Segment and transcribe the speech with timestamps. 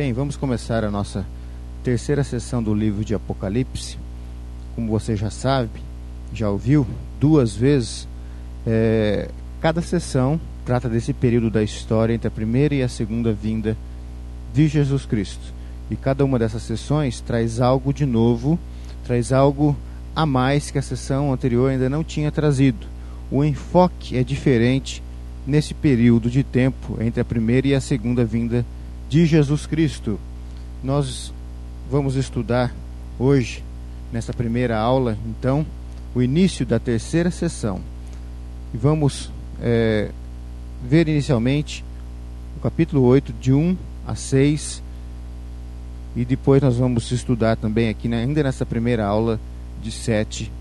[0.00, 1.26] Bem, vamos começar a nossa
[1.84, 3.98] terceira sessão do livro de Apocalipse.
[4.74, 5.82] Como você já sabe,
[6.32, 6.86] já ouviu
[7.20, 8.08] duas vezes,
[8.66, 9.28] é,
[9.60, 13.76] cada sessão trata desse período da história entre a primeira e a segunda vinda
[14.54, 15.52] de Jesus Cristo.
[15.90, 18.58] E cada uma dessas sessões traz algo de novo,
[19.04, 19.76] traz algo
[20.16, 22.86] a mais que a sessão anterior ainda não tinha trazido.
[23.30, 25.02] O enfoque é diferente
[25.46, 28.79] nesse período de tempo entre a primeira e a segunda vinda de
[29.10, 30.20] Jesus Cristo.
[30.82, 31.34] Nós
[31.90, 32.72] vamos estudar
[33.18, 33.64] hoje,
[34.12, 35.66] nessa primeira aula, então,
[36.14, 37.80] o início da terceira sessão.
[38.72, 39.30] E vamos
[39.60, 40.10] é,
[40.88, 41.84] ver inicialmente
[42.56, 43.76] o capítulo 8, de 1
[44.06, 44.80] a 6.
[46.14, 49.40] E depois nós vamos estudar também aqui, né, ainda nessa primeira aula,
[49.82, 50.52] de 7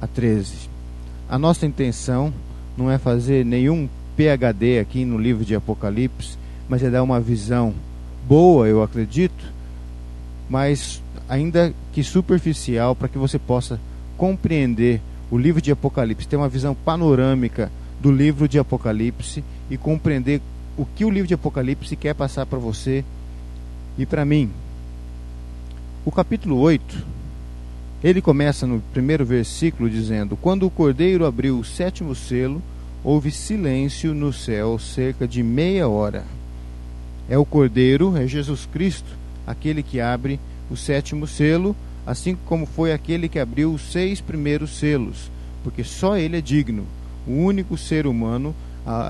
[0.00, 0.68] a 13.
[1.28, 2.34] A nossa intenção
[2.76, 6.36] não é fazer nenhum PhD aqui no livro de Apocalipse,
[6.68, 7.72] mas é dar uma visão
[8.26, 9.44] boa, eu acredito,
[10.48, 13.80] mas ainda que superficial, para que você possa
[14.16, 20.40] compreender o livro de Apocalipse, ter uma visão panorâmica do livro de Apocalipse e compreender
[20.76, 23.04] o que o livro de Apocalipse quer passar para você
[23.96, 24.50] e para mim.
[26.04, 27.06] O capítulo 8,
[28.02, 32.60] ele começa no primeiro versículo dizendo: Quando o cordeiro abriu o sétimo selo,
[33.04, 36.24] houve silêncio no céu cerca de meia hora.
[37.32, 39.10] É o cordeiro, é Jesus Cristo,
[39.46, 40.38] aquele que abre
[40.70, 41.74] o sétimo selo,
[42.06, 45.30] assim como foi aquele que abriu os seis primeiros selos,
[45.64, 46.84] porque só ele é digno,
[47.26, 48.54] o único ser humano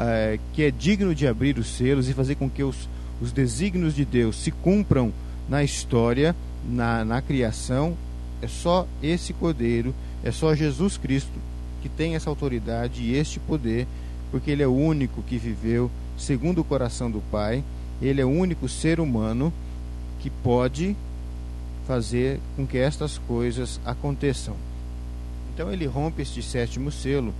[0.06, 2.88] é, que é digno de abrir os selos e fazer com que os,
[3.20, 5.12] os desígnios de Deus se cumpram
[5.48, 6.32] na história,
[6.64, 7.96] na, na criação,
[8.40, 11.40] é só esse cordeiro, é só Jesus Cristo
[11.82, 13.84] que tem essa autoridade e este poder,
[14.30, 17.64] porque ele é o único que viveu segundo o coração do Pai,
[18.02, 19.52] ele é o único ser humano
[20.20, 20.96] que pode
[21.86, 24.56] fazer com que estas coisas aconteçam.
[25.54, 27.32] Então ele rompe este sétimo selo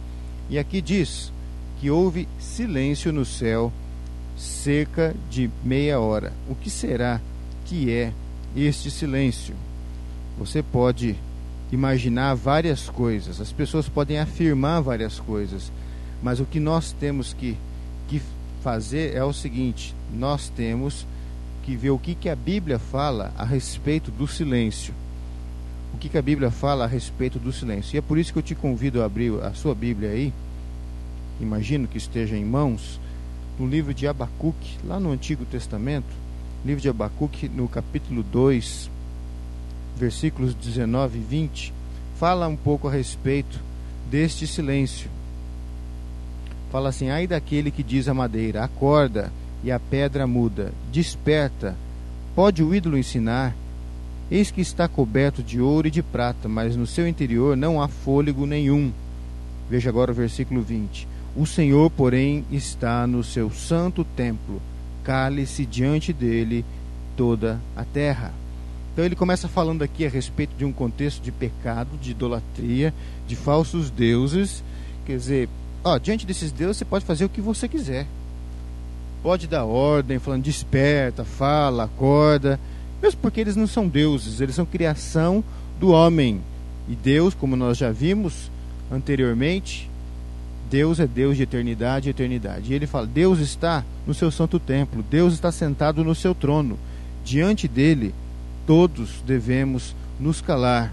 [0.48, 1.32] e aqui diz
[1.80, 3.72] que houve silêncio no céu
[4.36, 6.32] cerca de meia hora.
[6.48, 7.20] O que será
[7.64, 8.12] que é
[8.54, 9.54] este silêncio?
[10.38, 11.16] Você pode
[11.70, 15.72] imaginar várias coisas, as pessoas podem afirmar várias coisas,
[16.22, 17.56] mas o que nós temos que,
[18.08, 18.20] que
[18.62, 21.06] fazer é o seguinte: nós temos
[21.62, 24.94] que ver o que, que a Bíblia fala a respeito do silêncio.
[25.94, 27.94] O que, que a Bíblia fala a respeito do silêncio.
[27.94, 30.32] E é por isso que eu te convido a abrir a sua Bíblia aí,
[31.40, 32.98] imagino que esteja em mãos,
[33.58, 36.06] no livro de Abacuque, lá no Antigo Testamento,
[36.64, 38.90] livro de Abacuque, no capítulo 2,
[39.96, 41.74] versículos 19 e 20,
[42.18, 43.60] fala um pouco a respeito
[44.10, 45.10] deste silêncio.
[46.72, 49.30] Fala assim: ai daquele que diz à madeira, acorda,
[49.62, 51.76] e a pedra muda, desperta.
[52.34, 53.54] Pode o ídolo ensinar?
[54.30, 57.88] Eis que está coberto de ouro e de prata, mas no seu interior não há
[57.88, 58.90] fôlego nenhum.
[59.68, 61.06] Veja agora o versículo 20.
[61.36, 64.60] O Senhor, porém, está no seu santo templo,
[65.04, 66.64] cale-se diante dele
[67.14, 68.32] toda a terra.
[68.92, 72.94] Então ele começa falando aqui a respeito de um contexto de pecado, de idolatria,
[73.28, 74.64] de falsos deuses.
[75.04, 75.48] Quer dizer,
[75.84, 78.06] ó, diante desses deuses você pode fazer o que você quiser.
[79.22, 82.58] Pode dar ordem, falando desperta, fala, acorda.
[83.00, 85.44] Mesmo porque eles não são deuses, eles são criação
[85.78, 86.40] do homem.
[86.88, 88.50] E Deus, como nós já vimos
[88.90, 89.88] anteriormente,
[90.70, 92.72] Deus é Deus de eternidade e eternidade.
[92.72, 96.78] E ele fala: Deus está no seu santo templo, Deus está sentado no seu trono.
[97.24, 98.14] Diante dele
[98.66, 100.92] todos devemos nos calar,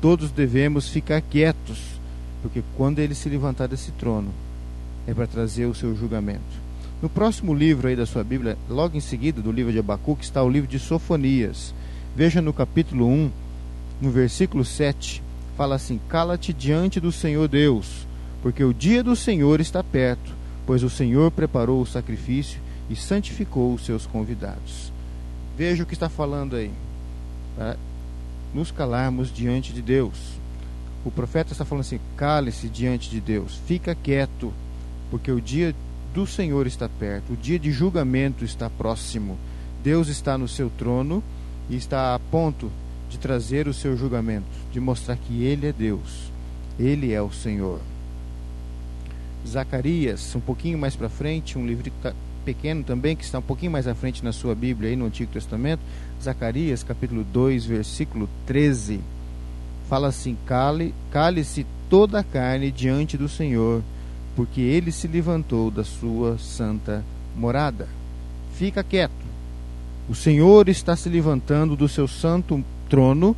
[0.00, 1.78] todos devemos ficar quietos,
[2.44, 4.28] porque quando ele se levantar desse trono,
[5.06, 6.42] é para trazer o seu julgamento.
[7.00, 10.42] No próximo livro aí da sua Bíblia, logo em seguida do livro de Abacuque, está
[10.42, 11.74] o livro de Sofonias.
[12.14, 13.30] Veja no capítulo 1,
[13.98, 15.22] no versículo 7,
[15.56, 18.06] fala assim: Cala-te diante do Senhor Deus,
[18.42, 20.30] porque o dia do Senhor está perto,
[20.66, 22.60] pois o Senhor preparou o sacrifício
[22.90, 24.92] e santificou os seus convidados.
[25.56, 26.70] Veja o que está falando aí
[27.56, 27.78] para
[28.52, 30.43] nos calarmos diante de Deus.
[31.04, 34.52] O profeta está falando assim: cale-se diante de Deus, fica quieto,
[35.10, 35.74] porque o dia
[36.14, 39.38] do Senhor está perto, o dia de julgamento está próximo.
[39.82, 41.22] Deus está no seu trono
[41.68, 42.70] e está a ponto
[43.10, 46.30] de trazer o seu julgamento, de mostrar que Ele é Deus,
[46.78, 47.80] Ele é o Senhor.
[49.46, 51.92] Zacarias, um pouquinho mais para frente, um livro
[52.44, 55.30] pequeno também, que está um pouquinho mais à frente na sua Bíblia, aí no Antigo
[55.30, 55.80] Testamento,
[56.22, 59.00] Zacarias, capítulo 2, versículo 13,
[59.88, 63.82] fala assim: Cale, cale-se toda a carne diante do Senhor,
[64.34, 67.04] porque ele se levantou da sua santa
[67.36, 67.88] morada.
[68.54, 69.12] Fica quieto,
[70.08, 73.34] O Senhor está se levantando do seu santo trono,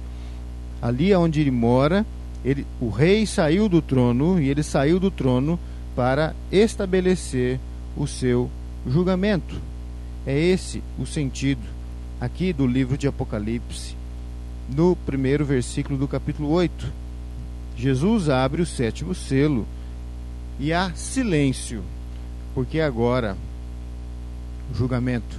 [0.82, 2.04] ali onde ele mora.
[2.44, 5.58] Ele, o rei saiu do trono e ele saiu do trono
[5.94, 7.58] para estabelecer
[7.96, 8.50] o seu
[8.87, 9.56] julgamento.
[10.26, 11.62] É esse o sentido
[12.20, 13.96] aqui do livro de Apocalipse,
[14.68, 16.92] no primeiro versículo do capítulo 8.
[17.76, 19.66] Jesus abre o sétimo selo
[20.58, 21.82] e há silêncio,
[22.54, 23.36] porque agora
[24.70, 25.38] o julgamento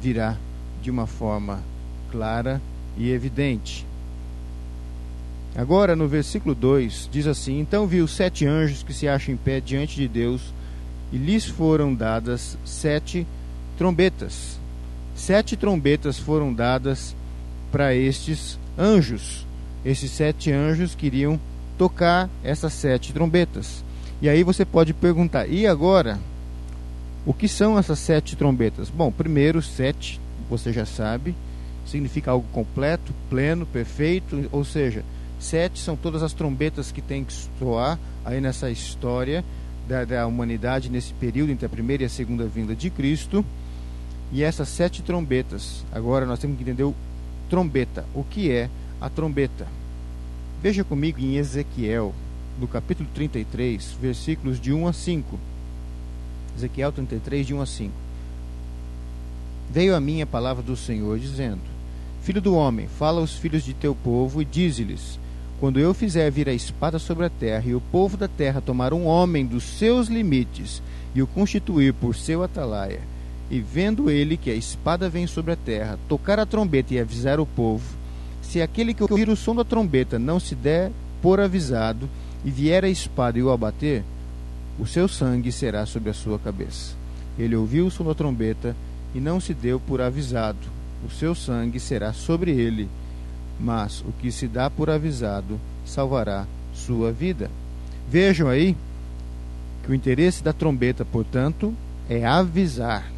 [0.00, 0.36] virá
[0.82, 1.62] de uma forma
[2.10, 2.60] clara
[2.96, 3.86] e evidente.
[5.54, 9.60] Agora, no versículo 2, diz assim: Então viu sete anjos que se acham em pé
[9.60, 10.40] diante de Deus,
[11.12, 13.26] e lhes foram dadas sete
[13.76, 14.58] trombetas.
[15.14, 17.14] Sete trombetas foram dadas
[17.72, 19.46] para estes anjos.
[19.84, 21.40] Esses sete anjos queriam
[21.76, 23.82] tocar essas sete trombetas.
[24.20, 26.18] E aí você pode perguntar: e agora?
[27.24, 28.90] O que são essas sete trombetas?
[28.90, 30.20] Bom, primeiro, sete,
[30.50, 31.36] você já sabe,
[31.86, 35.04] significa algo completo, pleno, perfeito, ou seja,
[35.38, 39.44] sete são todas as trombetas que tem que soar aí nessa história
[39.86, 43.44] da, da humanidade, nesse período entre a primeira e a segunda vinda de Cristo.
[44.32, 46.82] E essas sete trombetas, agora nós temos que entender
[47.52, 48.06] trombeta.
[48.14, 49.68] O que é a trombeta?
[50.62, 52.14] Veja comigo em Ezequiel,
[52.58, 55.38] no capítulo 33, versículos de 1 a 5.
[56.56, 57.92] Ezequiel 33, de 1 a 5.
[59.70, 61.60] Veio a mim a palavra do Senhor, dizendo:
[62.22, 65.18] Filho do homem, fala aos filhos de teu povo e dize-lhes:
[65.60, 68.94] Quando eu fizer vir a espada sobre a terra, e o povo da terra tomar
[68.94, 70.82] um homem dos seus limites,
[71.14, 73.00] e o constituir por seu atalaia,
[73.52, 77.38] e vendo ele que a espada vem sobre a terra, tocar a trombeta e avisar
[77.38, 77.84] o povo,
[78.40, 80.90] se aquele que ouvir o som da trombeta não se der
[81.20, 82.08] por avisado,
[82.42, 84.02] e vier a espada e o abater,
[84.78, 86.96] o seu sangue será sobre a sua cabeça.
[87.38, 88.74] Ele ouviu o som da trombeta
[89.14, 90.66] e não se deu por avisado.
[91.06, 92.88] O seu sangue será sobre ele,
[93.60, 97.50] mas o que se dá por avisado salvará sua vida.
[98.08, 98.74] Vejam aí
[99.84, 101.74] que o interesse da trombeta, portanto,
[102.08, 103.12] é avisar.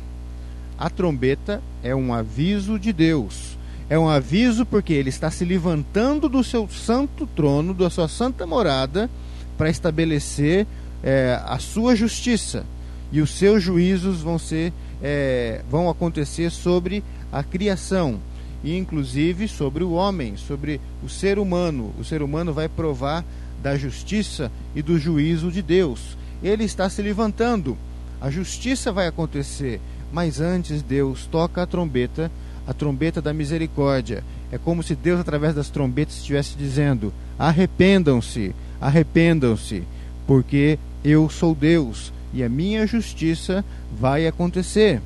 [0.78, 3.56] A trombeta é um aviso de Deus.
[3.88, 8.46] É um aviso porque ele está se levantando do seu santo trono, da sua santa
[8.46, 9.10] morada,
[9.56, 10.66] para estabelecer
[11.02, 12.64] é, a sua justiça
[13.12, 14.72] e os seus juízos vão ser
[15.02, 18.18] é, vão acontecer sobre a criação
[18.64, 21.94] e inclusive sobre o homem, sobre o ser humano.
[21.98, 23.24] O ser humano vai provar
[23.62, 26.16] da justiça e do juízo de Deus.
[26.42, 27.76] Ele está se levantando.
[28.20, 29.80] A justiça vai acontecer,
[30.14, 32.30] mas antes Deus toca a trombeta,
[32.68, 34.22] a trombeta da misericórdia.
[34.52, 39.82] É como se Deus através das trombetas estivesse dizendo: arrependam-se, arrependam-se,
[40.24, 43.64] porque eu sou Deus e a minha justiça
[43.98, 45.02] vai acontecer.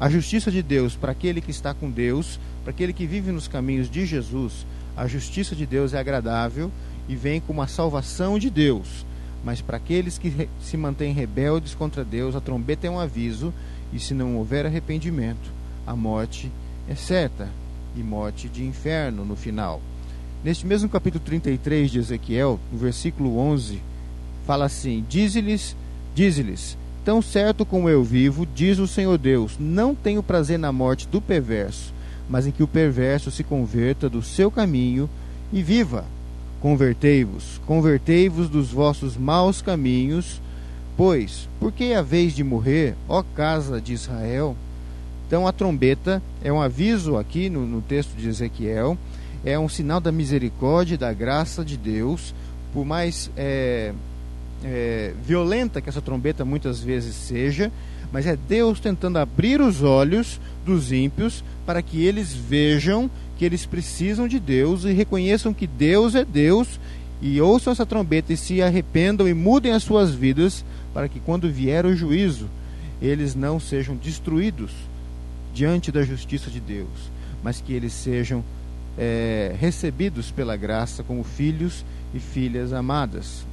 [0.00, 3.46] A justiça de Deus para aquele que está com Deus, para aquele que vive nos
[3.46, 4.66] caminhos de Jesus,
[4.96, 6.72] a justiça de Deus é agradável
[7.08, 9.06] e vem com uma salvação de Deus.
[9.44, 13.54] Mas para aqueles que se mantêm rebeldes contra Deus, a trombeta é um aviso,
[13.92, 15.50] e se não houver arrependimento,
[15.86, 16.50] a morte
[16.88, 17.48] é certa
[17.96, 19.80] e morte de inferno no final.
[20.42, 23.80] Neste mesmo capítulo 33 de Ezequiel, no versículo 11,
[24.46, 25.76] fala assim: Dize-lhes,
[26.14, 31.06] dize-lhes, tão certo como eu vivo, diz o Senhor Deus, não tenho prazer na morte
[31.08, 31.92] do perverso,
[32.28, 35.08] mas em que o perverso se converta do seu caminho
[35.52, 36.04] e viva.
[36.60, 40.40] Convertei-vos, convertei-vos dos vossos maus caminhos,
[41.00, 44.54] pois, porque a vez de morrer, ó casa de Israel?
[45.26, 48.98] Então a trombeta é um aviso aqui no, no texto de Ezequiel,
[49.42, 52.34] é um sinal da misericórdia e da graça de Deus,
[52.74, 53.94] por mais é,
[54.62, 57.72] é, violenta que essa trombeta muitas vezes seja,
[58.12, 63.64] mas é Deus tentando abrir os olhos dos ímpios para que eles vejam que eles
[63.64, 66.78] precisam de Deus e reconheçam que Deus é Deus
[67.20, 71.50] e ouçam essa trombeta e se arrependam e mudem as suas vidas para que quando
[71.50, 72.48] vier o juízo
[73.00, 74.72] eles não sejam destruídos
[75.54, 77.10] diante da justiça de Deus,
[77.42, 78.44] mas que eles sejam
[78.98, 81.84] é, recebidos pela graça como filhos
[82.14, 83.44] e filhas amadas.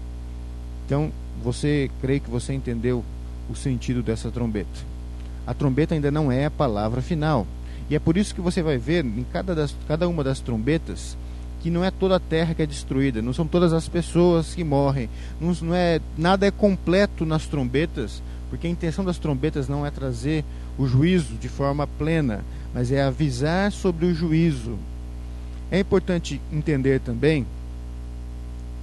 [0.86, 1.12] Então,
[1.44, 3.04] você creio que você entendeu
[3.50, 4.98] o sentido dessa trombeta.
[5.46, 7.48] A trombeta ainda não é a palavra final.
[7.90, 11.18] E é por isso que você vai ver em cada, das, cada uma das trombetas
[11.62, 14.64] que não é toda a terra que é destruída, não são todas as pessoas que
[14.64, 15.10] morrem,
[15.40, 19.92] não, não é nada é completo nas trombetas, porque a intenção das trombetas não é
[19.92, 20.46] trazer
[20.78, 24.78] o juízo de forma plena, mas é avisar sobre o juízo.
[25.72, 27.46] É importante entender também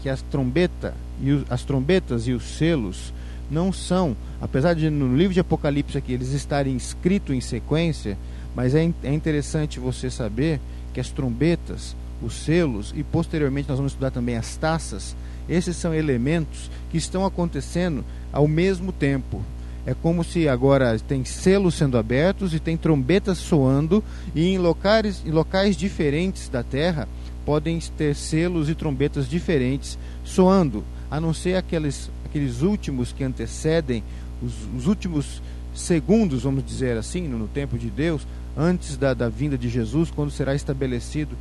[0.02, 3.12] que a trombeta e as trombetas e os selos
[3.50, 8.19] não são, apesar de no livro de Apocalipse aqui eles estarem escritos em sequência,
[8.54, 10.61] Mas é, é interessante você saber
[10.93, 15.16] que as trombetas, os selos e posteriormente nós vamos estudar também as taças,
[15.49, 19.42] esses são elementos que estão acontecendo ao mesmo tempo.
[19.87, 24.02] É como se agora tem selos sendo abertos e tem trombetas soando,
[24.35, 27.06] e em locais, em locais diferentes da terra
[27.44, 34.02] podem ter selos e trombetas diferentes soando, a não ser aqueles, aqueles últimos que antecedem,
[34.42, 35.42] os, os últimos
[35.75, 40.11] segundos, vamos dizer assim, no, no tempo de Deus, antes da, da vinda de Jesus,
[40.11, 41.37] quando será estabelecido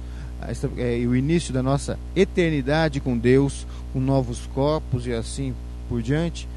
[0.78, 5.54] é, o início da nossa eternidade com Deus, com novos corpos e assim
[5.88, 6.48] por diante.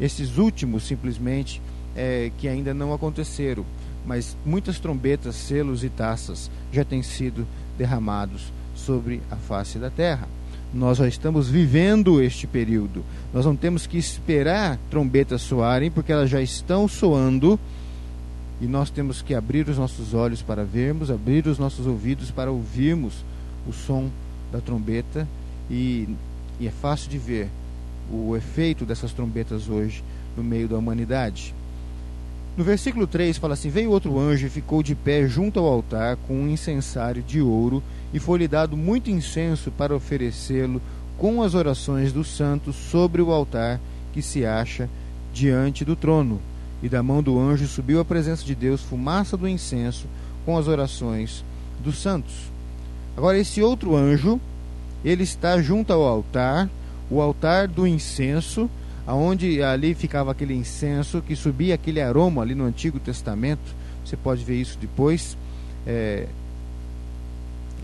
[0.00, 1.60] Esses últimos, simplesmente,
[1.94, 3.64] é, que ainda não aconteceram,
[4.06, 7.46] mas muitas trombetas, selos e taças já têm sido
[7.76, 10.28] derramados sobre a face da terra.
[10.72, 13.04] Nós já estamos vivendo este período.
[13.32, 17.60] Nós não temos que esperar trombetas soarem, porque elas já estão soando
[18.62, 22.52] e nós temos que abrir os nossos olhos para vermos, abrir os nossos ouvidos para
[22.52, 23.24] ouvirmos
[23.66, 24.08] o som
[24.52, 25.26] da trombeta
[25.68, 26.08] e,
[26.60, 27.48] e é fácil de ver
[28.08, 30.04] o efeito dessas trombetas hoje
[30.36, 31.52] no meio da humanidade.
[32.56, 36.16] No versículo 3 fala assim: Veio outro anjo e ficou de pé junto ao altar
[36.28, 37.82] com um incensário de ouro,
[38.14, 40.80] e foi-lhe dado muito incenso para oferecê-lo
[41.18, 43.80] com as orações dos santos sobre o altar
[44.12, 44.88] que se acha
[45.34, 46.40] diante do trono.
[46.82, 50.06] E da mão do anjo subiu à presença de Deus fumaça do incenso
[50.44, 51.44] com as orações
[51.82, 52.50] dos santos.
[53.16, 54.40] Agora, esse outro anjo,
[55.04, 56.68] ele está junto ao altar,
[57.10, 58.68] o altar do incenso,
[59.06, 63.74] aonde ali ficava aquele incenso que subia aquele aroma ali no Antigo Testamento.
[64.04, 65.36] Você pode ver isso depois.
[65.86, 66.26] É,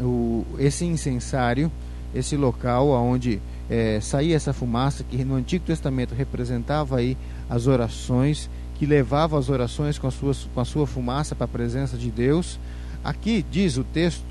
[0.00, 1.70] o, esse incensário,
[2.14, 7.16] esse local aonde é, saía essa fumaça que no Antigo Testamento representava aí
[7.50, 11.48] as orações, que levava as orações com a sua, com a sua fumaça para a
[11.48, 12.58] presença de Deus.
[13.02, 14.24] Aqui diz o texto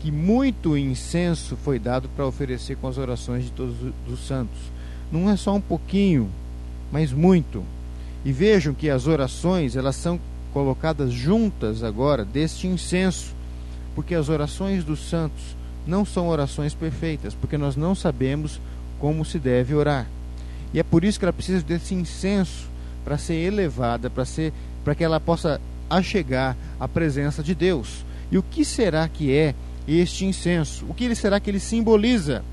[0.00, 3.74] que muito incenso foi dado para oferecer com as orações de todos
[4.08, 4.58] os santos.
[5.10, 6.30] Não é só um pouquinho,
[6.92, 7.64] mas muito.
[8.24, 10.20] E vejam que as orações, elas são
[10.52, 13.34] colocadas juntas agora deste incenso,
[13.94, 15.56] porque as orações dos santos
[15.86, 18.60] não são orações perfeitas, porque nós não sabemos
[18.98, 20.06] como se deve orar.
[20.72, 22.68] E é por isso que ela precisa desse incenso
[23.04, 24.52] para ser elevada, para ser
[24.84, 28.04] para que ela possa achegar à presença de Deus.
[28.30, 29.54] E o que será que é
[29.86, 30.86] este incenso.
[30.88, 32.44] O que ele será que ele simboliza?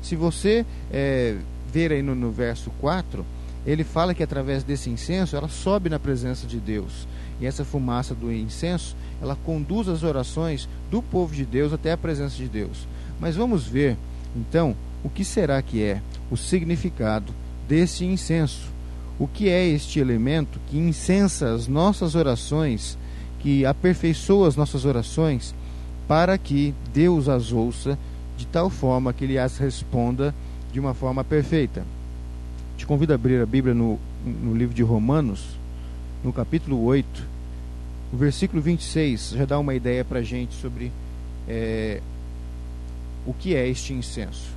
[0.00, 1.36] Se você é,
[1.72, 3.24] ver aí no, no verso 4,
[3.66, 7.06] ele fala que através desse incenso ela sobe na presença de Deus.
[7.40, 11.96] E essa fumaça do incenso, ela conduz as orações do povo de Deus até a
[11.96, 12.88] presença de Deus.
[13.20, 13.96] Mas vamos ver,
[14.34, 14.74] então,
[15.04, 16.00] o que será que é
[16.30, 17.32] o significado
[17.68, 18.77] desse incenso?
[19.18, 22.96] O que é este elemento que incensa as nossas orações,
[23.40, 25.54] que aperfeiçoa as nossas orações
[26.06, 27.98] para que Deus as ouça
[28.36, 30.34] de tal forma que ele as responda
[30.72, 31.84] de uma forma perfeita.
[32.76, 35.58] Te convido a abrir a Bíblia no, no livro de Romanos,
[36.22, 37.38] no capítulo 8,
[38.12, 40.90] o versículo 26 já dá uma ideia para a gente sobre
[41.46, 42.00] é,
[43.26, 44.56] o que é este incenso.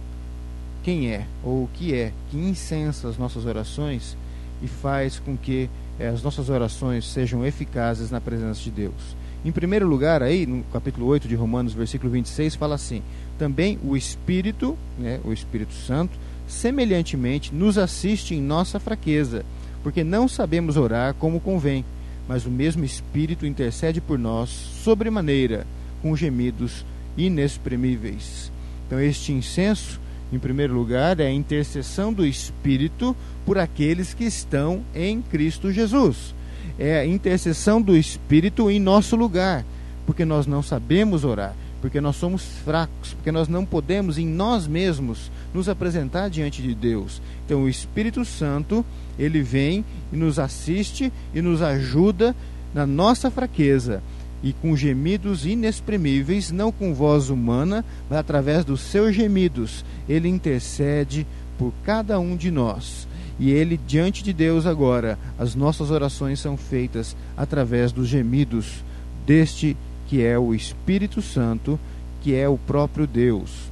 [0.84, 4.16] Quem é, ou o que é, que incensa as nossas orações
[4.62, 9.16] e faz com que é, as nossas orações sejam eficazes na presença de Deus.
[9.44, 13.02] Em primeiro lugar, aí, no capítulo 8 de Romanos, versículo 26, fala assim:
[13.40, 19.44] Também o Espírito, né, o Espírito Santo, semelhantemente nos assiste em nossa fraqueza,
[19.82, 21.86] porque não sabemos orar como convém,
[22.28, 25.66] mas o mesmo Espírito intercede por nós sobremaneira,
[26.02, 26.86] com gemidos
[27.18, 28.52] inexprimíveis.
[28.86, 30.01] Então, este incenso,
[30.32, 36.34] em primeiro lugar, é a intercessão do Espírito por aqueles que estão em Cristo Jesus
[36.82, 39.64] é a intercessão do Espírito em nosso lugar,
[40.06, 44.66] porque nós não sabemos orar, porque nós somos fracos, porque nós não podemos em nós
[44.68, 47.22] mesmos nos apresentar diante de Deus.
[47.46, 48.84] Então o Espírito Santo,
[49.20, 52.36] ele vem e nos assiste e nos ajuda
[52.74, 54.02] na nossa fraqueza
[54.44, 61.28] e com gemidos inexprimíveis, não com voz humana, mas através dos seus gemidos, ele intercede
[61.58, 63.08] por cada um de nós.
[63.40, 68.84] E ele, diante de Deus agora, as nossas orações são feitas através dos gemidos
[69.26, 71.80] deste que é o Espírito Santo,
[72.22, 73.72] que é o próprio Deus.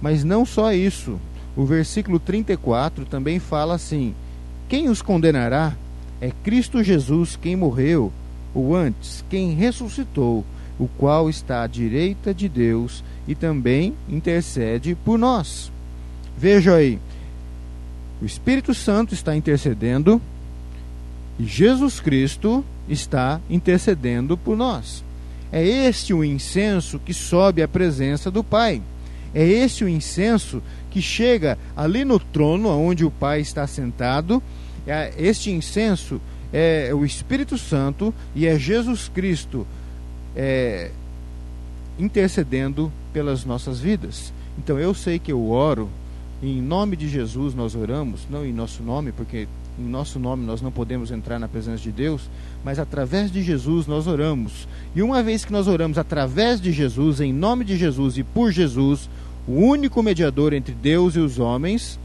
[0.00, 1.18] Mas não só isso.
[1.56, 4.14] O versículo 34 também fala assim:
[4.68, 5.74] Quem os condenará?
[6.20, 8.12] É Cristo Jesus quem morreu,
[8.54, 10.44] ou antes, quem ressuscitou,
[10.78, 15.70] o qual está à direita de Deus e também intercede por nós.
[16.36, 16.98] Veja aí,
[18.20, 20.20] o Espírito Santo está intercedendo
[21.38, 25.04] e Jesus Cristo está intercedendo por nós.
[25.52, 28.82] É este o incenso que sobe à presença do Pai.
[29.34, 34.42] É este o incenso que chega ali no trono onde o Pai está sentado.
[34.86, 36.20] É este incenso
[36.52, 39.66] é o Espírito Santo e é Jesus Cristo
[40.34, 40.90] é,
[41.98, 44.32] intercedendo pelas nossas vidas.
[44.58, 45.88] Então eu sei que eu oro,
[46.42, 49.46] em nome de Jesus nós oramos, não em nosso nome, porque
[49.78, 52.28] em nosso nome nós não podemos entrar na presença de Deus,
[52.64, 54.68] mas através de Jesus nós oramos.
[54.94, 58.50] E uma vez que nós oramos através de Jesus, em nome de Jesus e por
[58.50, 59.08] Jesus,
[59.46, 61.98] o único mediador entre Deus e os homens,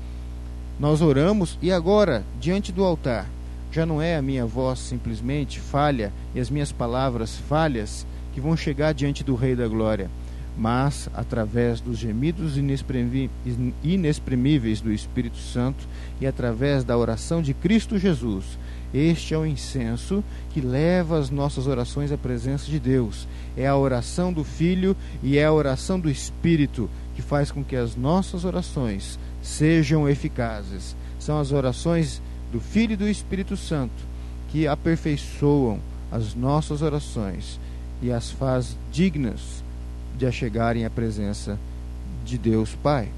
[0.79, 3.27] nós oramos e agora, diante do altar,
[3.75, 8.55] já não é a minha voz simplesmente falha e as minhas palavras falhas que vão
[8.55, 10.09] chegar diante do Rei da Glória,
[10.57, 12.55] mas através dos gemidos
[13.83, 15.85] inexprimíveis do Espírito Santo
[16.21, 18.45] e através da oração de Cristo Jesus.
[18.93, 23.27] Este é o incenso que leva as nossas orações à presença de Deus.
[23.57, 27.75] É a oração do Filho e é a oração do Espírito que faz com que
[27.75, 30.95] as nossas orações sejam eficazes.
[31.19, 32.21] São as orações
[32.55, 33.91] do Filho e do Espírito Santo,
[34.49, 35.77] que aperfeiçoam
[36.09, 37.59] as nossas orações
[38.01, 39.61] e as faz dignas
[40.17, 41.59] de chegarem à presença
[42.23, 43.09] de Deus Pai.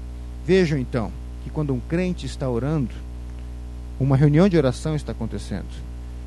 [0.44, 1.12] Vejam então
[1.44, 2.90] que quando um crente está orando,
[4.00, 5.68] uma reunião de oração está acontecendo.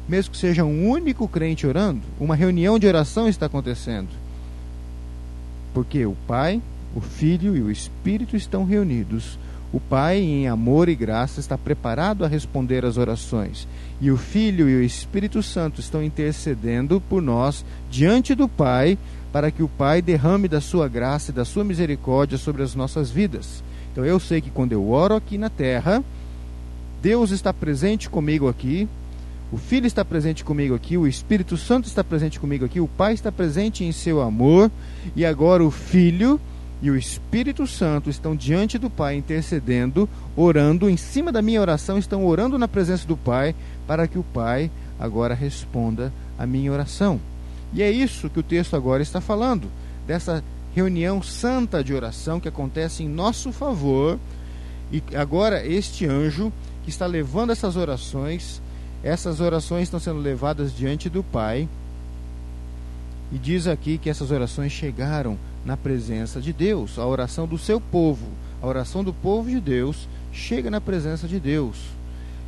[0.08, 4.08] Mesmo que seja um único crente orando, uma reunião de oração está acontecendo.
[5.74, 6.62] Porque o Pai,
[6.96, 9.38] o Filho e o Espírito estão reunidos
[9.74, 13.68] o Pai, em amor e graça, está preparado a responder às orações.
[14.02, 18.98] E o Filho e o Espírito Santo estão intercedendo por nós diante do Pai,
[19.32, 23.10] para que o Pai derrame da sua graça e da sua misericórdia sobre as nossas
[23.10, 23.64] vidas.
[23.92, 26.04] Então eu sei que quando eu oro aqui na terra,
[27.02, 28.90] Deus está presente comigo aqui,
[29.52, 33.14] o Filho está presente comigo aqui, o Espírito Santo está presente comigo aqui, o Pai
[33.14, 34.70] está presente em seu amor,
[35.16, 36.40] e agora o Filho
[36.82, 41.98] e o Espírito Santo estão diante do Pai intercedendo, orando, em cima da minha oração,
[41.98, 43.54] estão orando na presença do Pai,
[43.86, 47.20] para que o Pai agora responda a minha oração.
[47.72, 49.70] E é isso que o texto agora está falando,
[50.08, 54.20] dessa reunião santa de oração que acontece em nosso favor.
[54.92, 56.52] E agora este anjo
[56.84, 58.60] que está levando essas orações,
[59.04, 61.70] essas orações estão sendo levadas diante do Pai.
[63.32, 66.98] E diz aqui que essas orações chegaram na presença de Deus.
[66.98, 68.28] A oração do seu povo,
[68.62, 71.78] a oração do povo de Deus, chega na presença de Deus.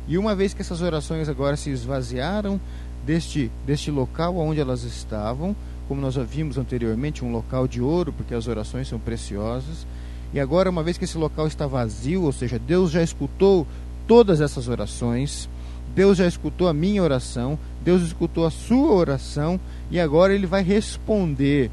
[0.06, 2.60] E uma vez que essas orações agora se esvaziaram
[3.06, 5.56] deste, deste local onde elas estavam,
[5.88, 9.86] como nós já vimos anteriormente, um local de ouro, porque as orações são preciosas.
[10.32, 13.66] E agora, uma vez que esse local está vazio, ou seja, Deus já escutou
[14.06, 15.48] todas essas orações,
[15.94, 20.62] Deus já escutou a minha oração, Deus escutou a sua oração, e agora ele vai
[20.62, 21.70] responder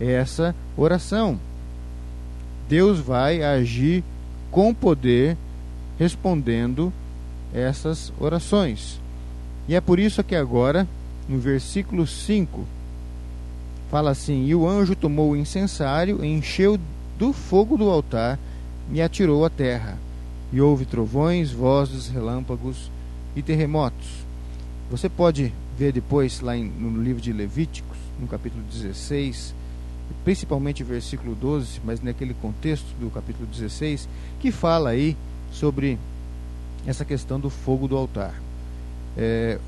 [0.00, 1.38] essa oração.
[2.68, 4.02] Deus vai agir
[4.50, 5.36] com poder
[5.98, 6.92] respondendo
[7.52, 9.00] essas orações.
[9.68, 10.86] E é por isso que agora,
[11.28, 12.66] no versículo 5,
[13.90, 16.78] fala assim: E o anjo tomou o incensário, encheu
[17.18, 18.38] do fogo do altar
[18.92, 19.98] e atirou à terra.
[20.52, 22.90] E houve trovões, vozes, relâmpagos
[23.34, 24.24] e terremotos.
[24.90, 29.54] Você pode ver depois, lá no livro de Levíticos, no capítulo 16,
[30.24, 34.08] principalmente versículo 12, mas naquele contexto do capítulo 16,
[34.40, 35.16] que fala aí
[35.52, 35.98] sobre
[36.86, 38.34] essa questão do fogo do altar.
[39.16, 39.58] É,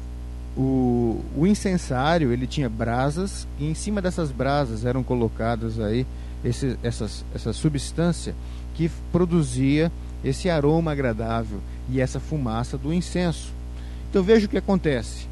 [0.56, 6.06] o, o, incensário ele tinha brasas e em cima dessas brasas eram colocadas aí
[6.44, 8.34] esse, essas, essa substância
[8.74, 9.92] que produzia
[10.24, 13.52] esse aroma agradável e essa fumaça do incenso.
[14.10, 15.26] Então veja o que acontece.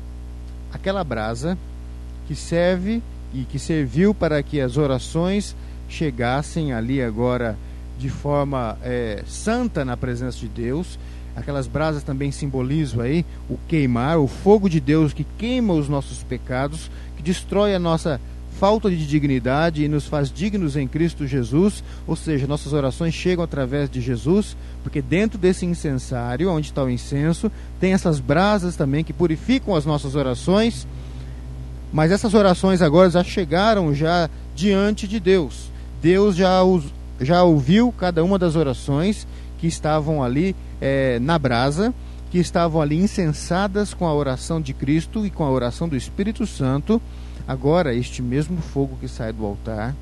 [0.73, 1.57] Aquela brasa
[2.27, 3.03] que serve
[3.35, 5.57] e que serviu para que as orações
[5.89, 7.59] chegassem ali agora
[7.99, 10.99] de forma é, santa na presença de Deus.
[11.37, 16.23] Aquelas brasas também simbolizam aí o queimar, o fogo de Deus que queima os nossos
[16.23, 18.21] pecados, que destrói a nossa
[18.59, 23.43] falta de dignidade e nos faz dignos em Cristo Jesus, ou seja, nossas orações chegam
[23.45, 29.03] através de Jesus, porque dentro desse incensário, onde está o incenso, tem essas brasas também
[29.03, 30.87] que purificam as nossas orações
[31.95, 35.71] mas essas orações agora já chegaram já diante de Deus.
[36.03, 36.59] Deus já,
[37.21, 39.29] já ouviu cada uma das orações
[39.59, 41.95] que estavam ali é, na brasa,
[42.33, 46.45] que estavam ali incensadas com a oração de Cristo e com a oração do Espírito
[46.49, 47.01] Santo.
[47.47, 49.95] Agora, este mesmo fogo que sai do altar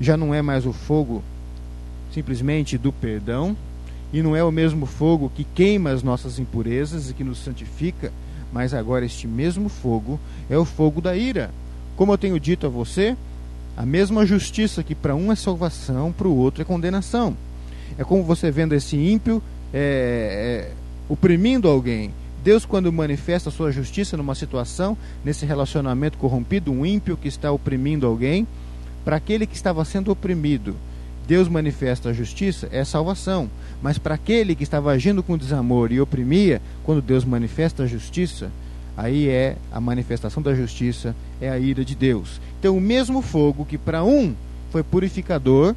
[0.00, 1.22] já não é mais o fogo
[2.12, 3.56] simplesmente do perdão,
[4.12, 8.12] e não é o mesmo fogo que queima as nossas impurezas e que nos santifica,
[8.52, 11.50] mas agora este mesmo fogo é o fogo da ira.
[11.96, 13.16] Como eu tenho dito a você,
[13.76, 17.36] a mesma justiça que para um é salvação, para o outro é condenação.
[17.98, 20.74] É como você vendo esse ímpio é, é,
[21.08, 22.12] oprimindo alguém.
[22.42, 27.52] Deus, quando manifesta a sua justiça numa situação, nesse relacionamento corrompido, um ímpio que está
[27.52, 28.46] oprimindo alguém,
[29.04, 30.74] para aquele que estava sendo oprimido,
[31.26, 33.50] Deus manifesta a justiça, é salvação.
[33.82, 38.50] Mas para aquele que estava agindo com desamor e oprimia, quando Deus manifesta a justiça,
[38.96, 42.40] aí é a manifestação da justiça, é a ira de Deus.
[42.58, 44.34] Então, o mesmo fogo que para um
[44.70, 45.74] foi purificador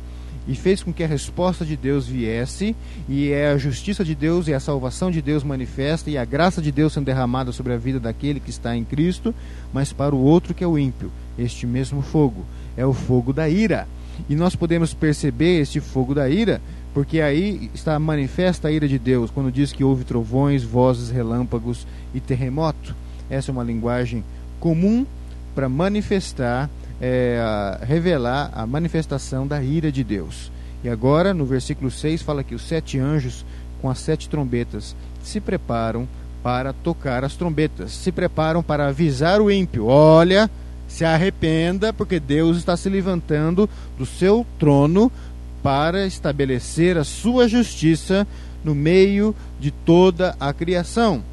[0.48, 2.76] e fez com que a resposta de Deus viesse,
[3.08, 6.62] e é a justiça de Deus e a salvação de Deus manifesta, e a graça
[6.62, 9.34] de Deus sendo derramada sobre a vida daquele que está em Cristo,
[9.72, 13.48] mas para o outro que é o ímpio, este mesmo fogo é o fogo da
[13.48, 13.88] ira.
[14.30, 16.62] E nós podemos perceber este fogo da ira,
[16.94, 21.88] porque aí está manifesta a ira de Deus, quando diz que houve trovões, vozes, relâmpagos
[22.14, 22.96] e terremoto.
[23.30, 24.24] Essa é uma linguagem
[24.60, 25.06] comum
[25.56, 26.70] para manifestar,
[27.02, 30.52] é, a, revelar a manifestação da ira de Deus.
[30.84, 33.46] E agora, no versículo 6, fala que os sete anjos
[33.82, 36.08] com as sete trombetas se preparam
[36.44, 40.50] para tocar as trombetas, se preparam para avisar o ímpio: olha,
[40.88, 45.12] se arrependa, porque Deus está se levantando do seu trono
[45.64, 48.28] para estabelecer a sua justiça
[48.64, 51.24] no meio de toda a criação.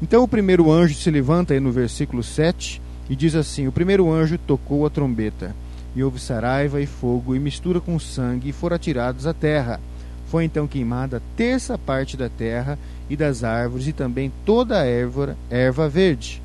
[0.00, 4.12] Então o primeiro anjo se levanta aí no versículo 7 e diz assim: O primeiro
[4.12, 5.56] anjo tocou a trombeta,
[5.96, 9.80] e houve saraiva e fogo, e mistura com sangue, e foram atirados à terra.
[10.28, 12.78] Foi então queimada a terça parte da terra
[13.08, 16.42] e das árvores, e também toda a erva, erva verde.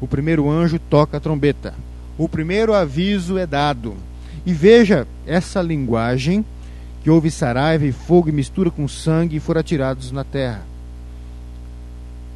[0.00, 1.74] O primeiro anjo toca a trombeta.
[2.16, 3.94] O primeiro aviso é dado.
[4.44, 6.44] E veja essa linguagem
[7.02, 10.70] que houve saraiva e fogo e mistura com sangue e foram atirados na terra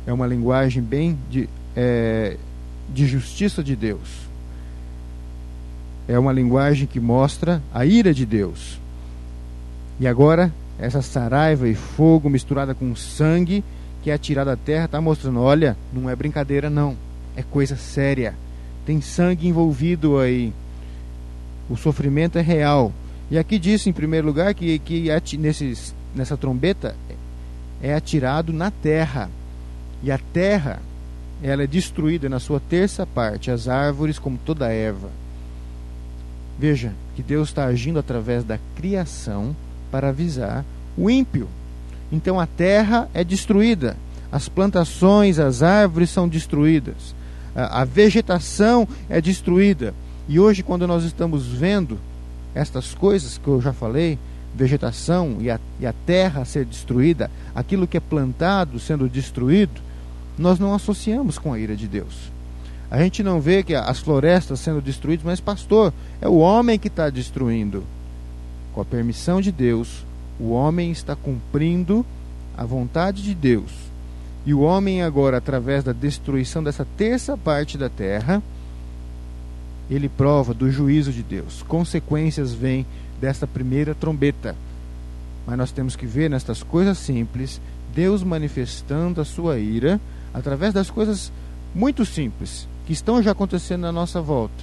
[0.07, 2.37] é uma linguagem bem de, é,
[2.93, 4.25] de justiça de Deus.
[6.07, 8.79] É uma linguagem que mostra a ira de Deus.
[9.99, 13.65] E agora, essa saraiva e fogo misturada com sangue
[14.03, 16.97] que é atirada à terra está mostrando: olha, não é brincadeira, não.
[17.35, 18.35] É coisa séria.
[18.85, 20.53] Tem sangue envolvido aí.
[21.69, 22.93] O sofrimento é real.
[23.31, 26.95] E aqui diz, em primeiro lugar, que, que nesses, nessa trombeta
[27.83, 29.31] é atirado na terra.
[30.03, 30.81] E a terra,
[31.43, 35.11] ela é destruída na sua terça parte, as árvores como toda erva.
[36.59, 39.55] Veja que Deus está agindo através da criação
[39.91, 40.65] para avisar
[40.97, 41.49] o ímpio.
[42.13, 43.97] Então a terra é destruída,
[44.31, 47.15] as plantações, as árvores são destruídas,
[47.55, 49.95] a vegetação é destruída.
[50.29, 51.99] E hoje, quando nós estamos vendo
[52.55, 54.19] estas coisas que eu já falei,
[54.55, 59.81] vegetação e a, e a terra ser destruída, aquilo que é plantado sendo destruído,
[60.39, 62.33] nós não associamos com a ira de Deus.
[62.91, 66.89] A gente não vê que as florestas sendo destruídas, mas, pastor, é o homem que
[66.89, 67.83] está destruindo.
[68.73, 70.05] Com a permissão de Deus,
[70.39, 72.05] o homem está cumprindo
[72.57, 73.71] a vontade de Deus.
[74.47, 78.43] E o homem, agora, através da destruição dessa terça parte da terra,
[79.91, 81.63] ele prova do juízo de Deus.
[81.63, 82.87] Consequências vêm
[83.21, 84.57] desta primeira trombeta.
[85.47, 87.61] Mas nós temos que ver nestas coisas simples
[87.95, 90.01] Deus manifestando a sua ira
[90.33, 91.31] através das coisas
[91.75, 94.55] muito simples que estão já acontecendo na nossa volta.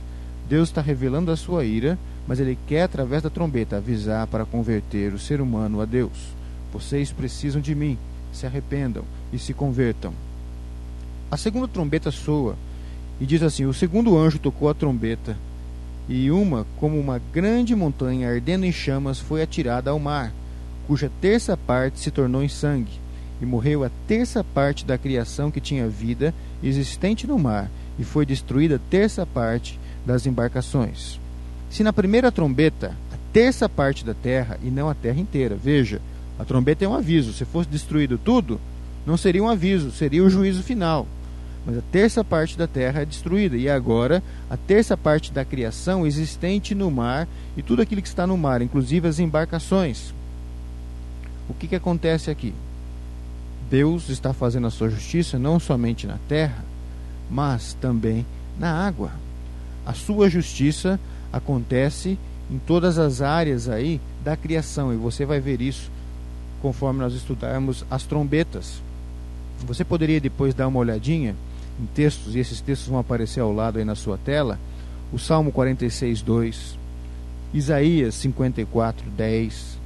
[0.50, 5.14] Deus está revelando a sua ira, mas Ele quer, através da trombeta, avisar para converter
[5.14, 6.36] o ser humano a Deus.
[6.74, 7.98] Vocês precisam de mim,
[8.34, 10.14] se arrependam e se convertam.
[11.30, 12.56] A segunda trombeta soa
[13.22, 15.38] e diz assim: O segundo anjo tocou a trombeta,
[16.10, 20.34] e uma, como uma grande montanha ardendo em chamas, foi atirada ao mar,
[20.88, 23.00] cuja terça parte se tornou em sangue
[23.40, 28.26] e morreu a terça parte da criação que tinha vida existente no mar, e foi
[28.26, 31.20] destruída a terça parte das embarcações.
[31.70, 36.02] Se na primeira trombeta, a terça parte da terra e não a terra inteira, veja,
[36.40, 38.60] a trombeta é um aviso, se fosse destruído tudo,
[39.06, 41.08] não seria um aviso, seria o juízo final.
[41.66, 46.08] Mas a terça parte da terra é destruída, e agora a terça parte da criação
[46.08, 50.14] existente no mar e tudo aquilo que está no mar, inclusive as embarcações.
[51.48, 52.54] O que, que acontece aqui?
[53.70, 56.64] Deus está fazendo a sua justiça não somente na terra,
[57.30, 58.26] mas também
[58.60, 59.12] na água.
[59.86, 61.00] A sua justiça
[61.32, 62.18] acontece
[62.50, 65.90] em todas as áreas aí da criação e você vai ver isso
[66.62, 68.82] conforme nós estudarmos as trombetas.
[69.66, 71.36] Você poderia depois dar uma olhadinha
[71.82, 74.60] em textos, e esses textos vão aparecer ao lado aí na sua tela,
[75.12, 76.78] o Salmo 46, 2,
[77.54, 79.80] Isaías 54, 10,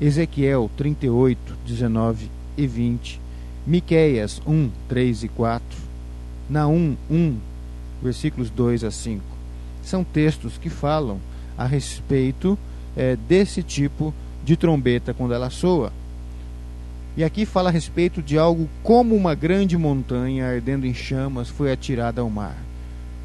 [0.00, 3.24] Ezequiel 38, 19 e 20
[3.66, 5.64] Miqueias 1, 3 e 4,
[6.50, 7.38] Naum 1,
[8.02, 9.24] versículos 2 a 5.
[9.82, 11.18] São textos que falam
[11.56, 12.58] a respeito
[12.94, 14.12] é, desse tipo
[14.44, 15.90] de trombeta quando ela soa.
[17.16, 21.70] E aqui fala a respeito de algo como uma grande montanha ardendo em chamas foi
[21.70, 22.56] atirada ao mar.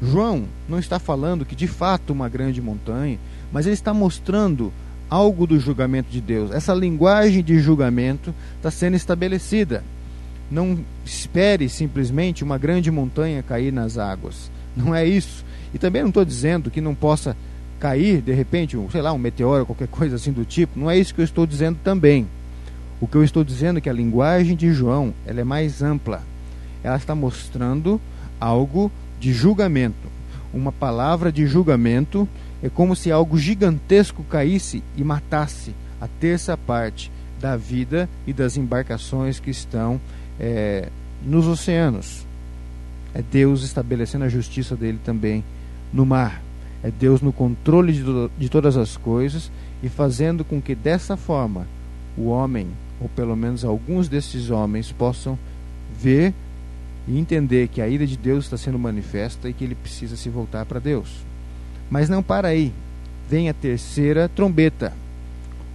[0.00, 3.18] João não está falando que de fato uma grande montanha,
[3.52, 4.72] mas ele está mostrando
[5.10, 6.52] algo do julgamento de Deus.
[6.52, 9.82] Essa linguagem de julgamento está sendo estabelecida.
[10.48, 14.50] Não espere simplesmente uma grande montanha cair nas águas.
[14.76, 15.44] Não é isso.
[15.74, 17.36] E também não estou dizendo que não possa
[17.80, 20.78] cair, de repente, um, sei lá, um meteoro, qualquer coisa assim do tipo.
[20.78, 22.26] Não é isso que eu estou dizendo também.
[23.00, 26.22] O que eu estou dizendo é que a linguagem de João ela é mais ampla.
[26.84, 28.00] Ela está mostrando
[28.38, 30.08] algo de julgamento.
[30.52, 32.28] Uma palavra de julgamento
[32.62, 37.10] é como se algo gigantesco caísse e matasse a terça parte
[37.40, 39.98] da vida e das embarcações que estão
[40.38, 40.88] é,
[41.22, 42.26] nos oceanos.
[43.14, 45.42] É Deus estabelecendo a justiça dele também
[45.92, 46.42] no mar.
[46.82, 48.02] É Deus no controle de,
[48.38, 49.50] de todas as coisas
[49.82, 51.66] e fazendo com que dessa forma
[52.16, 52.68] o homem
[53.00, 55.38] ou pelo menos alguns desses homens, possam
[56.00, 56.34] ver
[57.08, 60.28] e entender que a ira de Deus está sendo manifesta e que ele precisa se
[60.28, 61.24] voltar para Deus.
[61.90, 62.72] Mas não para aí.
[63.28, 64.92] Vem a terceira trombeta.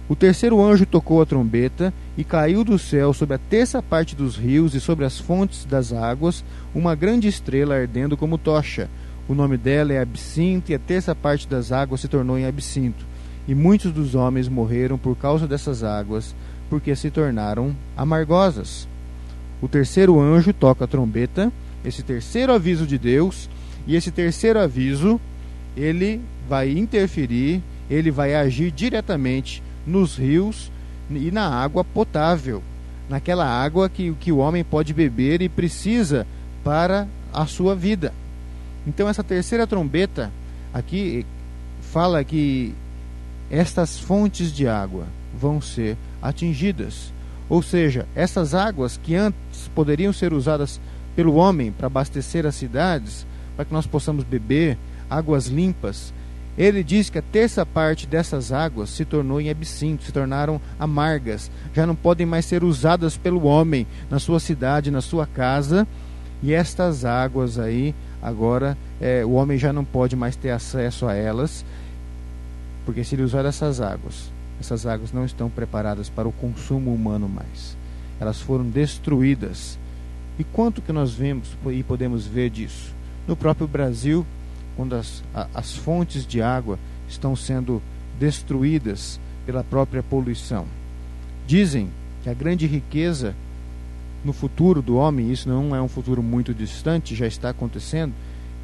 [0.08, 4.36] O terceiro anjo tocou a trombeta e caiu do céu sobre a terça parte dos
[4.36, 8.88] rios e sobre as fontes das águas uma grande estrela ardendo como tocha.
[9.28, 13.04] O nome dela é Absinto e a terça parte das águas se tornou em Absinto.
[13.48, 16.34] E muitos dos homens morreram por causa dessas águas,
[16.68, 18.88] porque se tornaram amargosas.
[19.60, 21.52] O terceiro anjo toca a trombeta,
[21.84, 23.48] esse terceiro aviso de Deus,
[23.86, 25.20] e esse terceiro aviso,
[25.76, 30.70] ele vai interferir, ele vai agir diretamente nos rios
[31.10, 32.62] e na água potável,
[33.08, 36.26] naquela água que, que o homem pode beber e precisa
[36.64, 38.12] para a sua vida.
[38.86, 40.32] Então essa terceira trombeta
[40.74, 41.24] aqui
[41.80, 42.74] fala que
[43.50, 45.06] estas fontes de água
[45.38, 45.96] vão ser
[46.28, 47.12] atingidas.
[47.48, 50.80] Ou seja, essas águas que antes poderiam ser usadas
[51.14, 54.76] pelo homem para abastecer as cidades, para que nós possamos beber
[55.08, 56.12] águas limpas,
[56.58, 61.50] ele diz que a terça parte dessas águas se tornou em absinto, se tornaram amargas,
[61.74, 65.86] já não podem mais ser usadas pelo homem na sua cidade, na sua casa,
[66.42, 71.14] e estas águas aí, agora é, o homem já não pode mais ter acesso a
[71.14, 71.64] elas,
[72.86, 77.28] porque se ele usar essas águas, essas águas não estão preparadas para o consumo humano
[77.28, 77.76] mais.
[78.18, 79.78] Elas foram destruídas.
[80.38, 82.94] E quanto que nós vemos e podemos ver disso?
[83.26, 84.26] No próprio Brasil,
[84.76, 85.22] quando as,
[85.54, 87.82] as fontes de água estão sendo
[88.18, 90.66] destruídas pela própria poluição.
[91.46, 91.90] Dizem
[92.22, 93.34] que a grande riqueza
[94.24, 98.12] no futuro do homem, isso não é um futuro muito distante, já está acontecendo,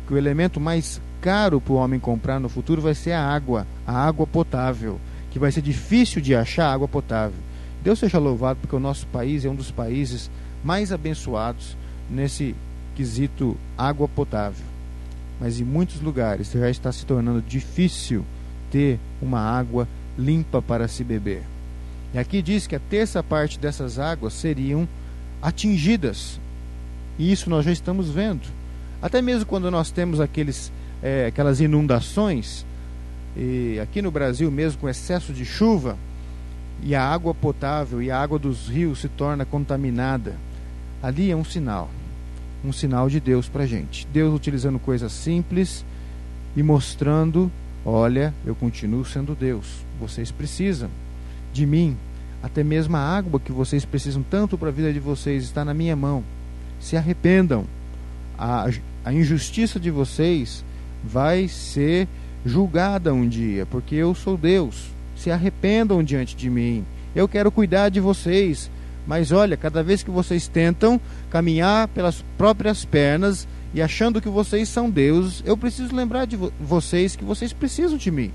[0.07, 3.67] que o elemento mais caro para o homem comprar no futuro vai ser a água,
[3.87, 4.99] a água potável
[5.33, 7.39] que vai ser difícil de achar água potável.
[7.83, 10.31] Deus seja louvado porque o nosso país é um dos países
[10.63, 11.77] mais abençoados
[12.09, 12.55] nesse
[12.95, 14.65] quesito água potável.
[15.41, 18.25] Mas em muitos lugares já está se tornando difícil
[18.71, 21.43] ter uma água limpa para se beber.
[22.15, 24.87] E aqui diz que a terça parte dessas águas seriam
[25.41, 26.39] atingidas.
[27.19, 28.47] E isso nós já estamos vendo.
[29.01, 30.71] Até mesmo quando nós temos aqueles,
[31.03, 32.67] é, aquelas inundações,
[33.37, 35.97] e aqui no Brasil mesmo com excesso de chuva
[36.83, 40.37] e a água potável e a água dos rios se torna contaminada,
[41.03, 41.91] ali é um sinal,
[42.65, 44.07] um sinal de Deus para gente.
[44.13, 45.85] Deus utilizando coisas simples
[46.57, 47.51] e mostrando,
[47.85, 49.85] olha, eu continuo sendo Deus.
[50.01, 50.91] Vocês precisam
[51.53, 51.97] de mim.
[52.43, 55.73] Até mesmo a água que vocês precisam tanto para a vida de vocês está na
[55.73, 56.25] minha mão.
[56.81, 57.65] Se arrependam.
[58.37, 58.69] A,
[59.05, 60.65] a injustiça de vocês
[61.05, 62.09] vai ser
[62.45, 64.91] julgada um dia, porque eu sou Deus.
[65.17, 66.85] Se arrependam diante de mim.
[67.15, 68.71] Eu quero cuidar de vocês.
[69.07, 71.01] Mas olha, cada vez que vocês tentam
[71.31, 76.53] caminhar pelas próprias pernas e achando que vocês são Deus, eu preciso lembrar de vo
[76.61, 78.31] vocês que vocês precisam de mim.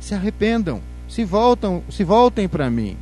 [0.00, 2.96] Se arrependam, se voltam, se voltem para mim.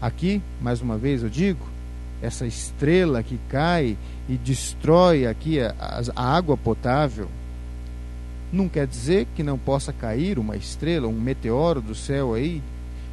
[0.00, 1.64] Aqui, mais uma vez eu digo,
[2.20, 3.96] essa estrela que cai
[4.28, 5.74] e destrói aqui a,
[6.14, 7.28] a água potável,
[8.52, 12.62] não quer dizer que não possa cair uma estrela, um meteoro do céu aí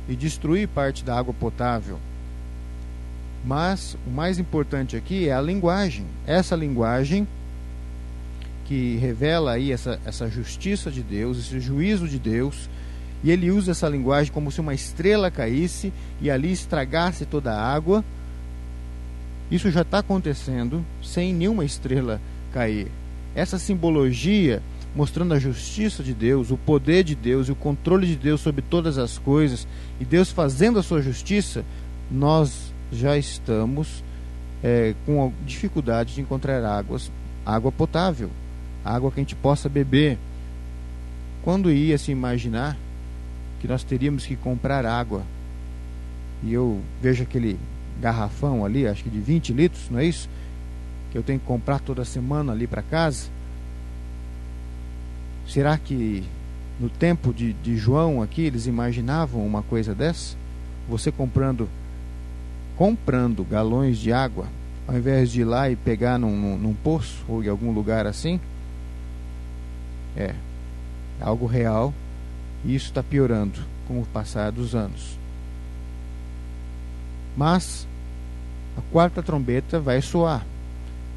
[0.08, 1.98] e destruir parte da água potável.
[3.46, 6.06] Mas o mais importante aqui é a linguagem.
[6.28, 7.26] Essa linguagem
[8.66, 12.70] que revela aí essa, essa justiça de Deus, esse juízo de Deus,
[13.24, 17.62] e ele usa essa linguagem como se uma estrela caísse e ali estragasse toda a
[17.62, 18.04] água,
[19.50, 22.22] Isso já está acontecendo sem nenhuma estrela
[22.54, 22.88] cair.
[23.34, 24.62] Essa simbologia
[24.96, 28.62] mostrando a justiça de Deus, o poder de Deus e o controle de Deus sobre
[28.62, 29.68] todas as coisas,
[30.00, 31.64] e Deus fazendo a sua justiça,
[32.10, 34.04] nós já estamos
[34.64, 37.12] é, com dificuldade de encontrar águas,
[37.46, 38.30] água potável,
[38.84, 40.18] água que a gente possa beber.
[41.44, 42.78] Quando ia se imaginar
[43.60, 45.24] que nós teríamos que comprar água,
[46.44, 47.60] e eu vejo aquele
[48.02, 50.30] garrafão ali, acho que de 20 litros, não é isso?
[51.12, 53.28] Que eu tenho que comprar toda semana ali para casa.
[55.50, 56.24] Será que
[56.80, 60.38] no tempo de, de João aqui eles imaginavam uma coisa dessa?
[60.88, 61.68] Você comprando
[62.78, 64.46] comprando galões de água,
[64.88, 68.06] ao invés de ir lá e pegar num, num, num poço ou em algum lugar
[68.06, 68.40] assim?
[70.16, 70.36] É,
[71.20, 71.94] é algo real
[72.64, 75.18] e isso está piorando com o passar dos anos.
[77.36, 77.88] Mas
[78.78, 80.46] a quarta trombeta vai soar.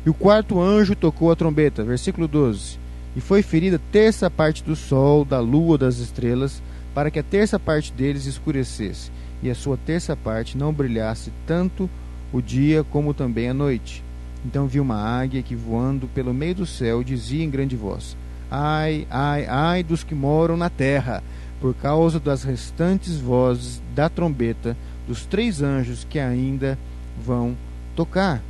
[0.07, 2.81] E o quarto anjo tocou a trombeta, versículo 12.
[3.15, 6.63] E foi ferida terça parte do sol, da lua, das estrelas,
[6.95, 9.11] para que a terça parte deles escurecesse,
[9.43, 11.89] e a sua terça parte não brilhasse tanto
[12.33, 14.03] o dia como também a noite.
[14.45, 18.17] Então vi uma águia que voando pelo meio do céu dizia em grande voz:
[18.51, 21.23] Ai, ai, ai dos que moram na terra,
[21.61, 26.79] por causa das restantes vozes da trombeta dos três anjos que ainda
[27.25, 27.57] vão
[27.95, 28.43] tocar.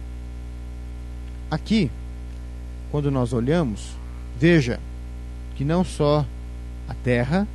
[1.50, 1.90] Aqui,
[2.90, 3.96] quando nós olhamos,
[4.42, 4.80] veja
[5.54, 6.26] que não só
[6.88, 7.46] a terra,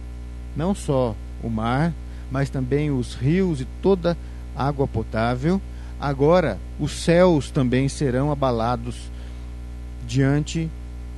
[0.56, 1.94] não só o mar,
[2.32, 4.16] mas também os rios e toda
[4.56, 5.62] água potável,
[6.00, 9.12] agora os céus também serão abalados
[10.08, 10.70] diante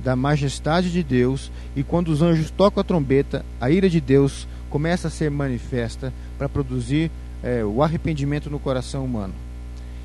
[0.02, 4.48] da majestade de Deus, e quando os anjos tocam a trombeta, a ira de Deus
[4.70, 7.12] começa a ser manifesta para produzir
[7.44, 9.34] é, o arrependimento no coração humano.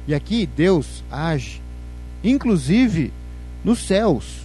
[0.07, 1.59] E aqui Deus age,
[2.23, 3.11] inclusive
[3.63, 4.44] nos céus.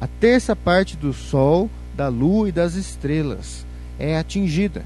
[0.00, 3.66] A terça parte do sol, da lua e das estrelas
[3.98, 4.84] é atingida.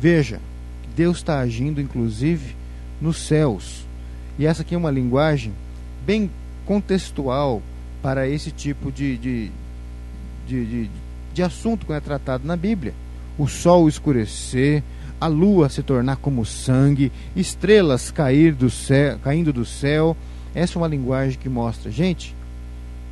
[0.00, 0.40] Veja,
[0.96, 2.56] Deus está agindo, inclusive,
[3.00, 3.86] nos céus.
[4.38, 5.52] E essa aqui é uma linguagem
[6.04, 6.30] bem
[6.66, 7.62] contextual
[8.02, 9.50] para esse tipo de, de,
[10.46, 10.90] de, de,
[11.32, 12.94] de assunto que é tratado na Bíblia.
[13.38, 14.82] O sol escurecer,
[15.20, 20.16] a lua se tornar como sangue, estrelas cair do céu, caindo do céu.
[20.52, 22.34] Essa é uma linguagem que mostra, gente,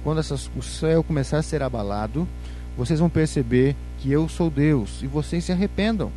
[0.02, 2.26] quando essas, o céu começar a ser abalado,
[2.76, 6.10] vocês vão perceber que eu sou Deus e vocês se arrependam.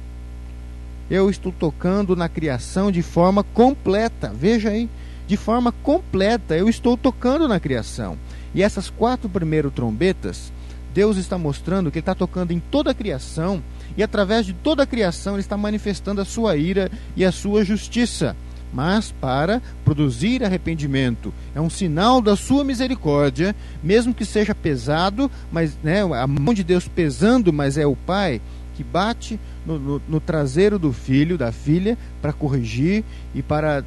[1.09, 4.31] Eu estou tocando na criação de forma completa.
[4.33, 4.89] Veja aí,
[5.27, 8.17] de forma completa, eu estou tocando na criação.
[8.55, 10.51] E essas quatro primeiras trombetas,
[10.93, 13.61] Deus está mostrando que Ele está tocando em toda a criação,
[13.97, 17.65] e através de toda a criação Ele está manifestando a sua ira e a sua
[17.65, 18.35] justiça.
[18.73, 25.77] Mas para produzir arrependimento, é um sinal da sua misericórdia, mesmo que seja pesado, mas
[25.83, 28.41] né, a mão de Deus pesando, mas é o Pai
[28.75, 33.83] que bate no, no, no traseiro do filho, da filha, para corrigir e para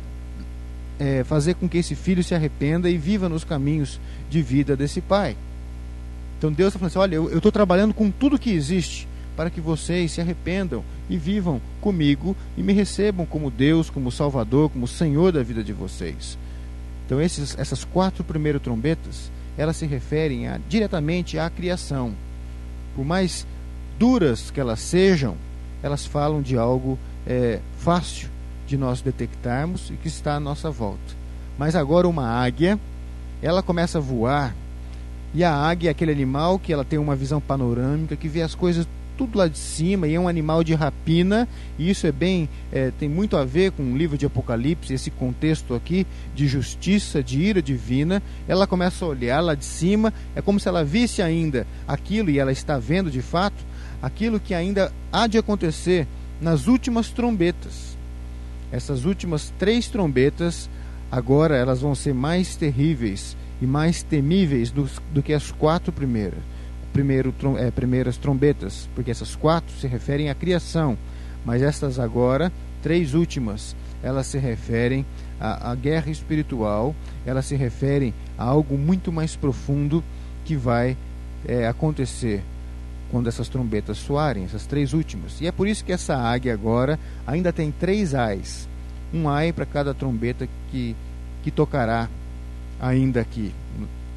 [0.99, 5.01] é, fazer com que esse filho se arrependa e viva nos caminhos de vida desse
[5.01, 5.37] pai.
[6.39, 9.61] Então Deus está falando assim: olha, eu estou trabalhando com tudo que existe para que
[9.61, 15.31] vocês se arrependam e vivam comigo e me recebam como Deus, como Salvador, como Senhor
[15.31, 16.39] da vida de vocês.
[17.05, 22.15] Então esses, essas quatro primeiras trombetas, elas se referem a, diretamente à criação.
[22.95, 23.47] Por mais
[23.99, 25.37] duras que elas sejam,
[25.83, 28.29] elas falam de algo é, fácil
[28.67, 31.15] de nós detectarmos e que está à nossa volta.
[31.59, 32.79] Mas agora uma águia,
[33.41, 34.55] ela começa a voar,
[35.33, 38.55] e a águia é aquele animal que ela tem uma visão panorâmica, que vê as
[38.55, 41.49] coisas tudo lá de cima, e é um animal de rapina,
[41.79, 45.11] e isso é bem, é, tem muito a ver com o livro de Apocalipse, esse
[45.11, 48.23] contexto aqui de justiça, de ira divina.
[48.47, 52.39] Ela começa a olhar lá de cima, é como se ela visse ainda aquilo, e
[52.39, 53.65] ela está vendo de fato,
[54.03, 56.07] aquilo que ainda há de acontecer
[56.41, 57.97] nas últimas trombetas
[58.71, 60.69] essas últimas três trombetas,
[61.11, 66.41] agora elas vão ser mais terríveis e mais temíveis do, do que as quatro primeiras.
[66.97, 70.97] Primeiro, é, primeiras trombetas, porque essas quatro se referem à criação,
[71.45, 72.51] mas estas agora,
[72.83, 75.05] três últimas, elas se referem
[75.39, 80.03] à, à guerra espiritual, elas se referem a algo muito mais profundo
[80.47, 80.97] que vai
[81.47, 82.43] é, acontecer
[83.11, 85.39] quando essas trombetas soarem, essas três últimas.
[85.43, 88.67] E é por isso que essa águia agora ainda tem três ais.
[89.13, 90.97] Um ai para cada trombeta que,
[91.43, 92.09] que tocará
[92.81, 93.53] ainda aqui,